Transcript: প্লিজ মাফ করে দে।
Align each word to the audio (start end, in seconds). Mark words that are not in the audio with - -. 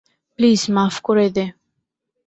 প্লিজ 0.39 0.61
মাফ 0.69 0.95
করে 1.03 1.27
দে। 1.35 1.45